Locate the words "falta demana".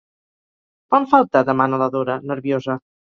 1.11-1.81